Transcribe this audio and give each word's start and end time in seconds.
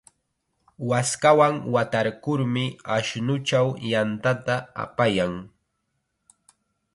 Waskawan 0.91 1.55
watarkurmi 1.75 2.63
ashnuchaw 2.95 3.67
yantata 3.91 4.55
apayan. 4.85 5.33